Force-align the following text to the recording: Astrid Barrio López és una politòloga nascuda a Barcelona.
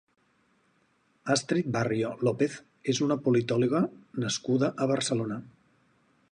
Astrid 1.33 1.69
Barrio 1.75 2.09
López 2.29 2.57
és 2.95 3.03
una 3.09 3.19
politòloga 3.27 3.85
nascuda 4.25 4.75
a 4.85 4.89
Barcelona. 4.97 5.39